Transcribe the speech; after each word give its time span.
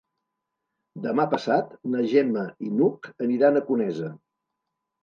Demà 1.03 1.25
passat 1.35 1.77
na 1.93 2.03
Gemma 2.15 2.47
i 2.69 2.71
n'Hug 2.81 3.13
aniran 3.29 3.63
a 3.63 3.65
Conesa. 3.71 4.15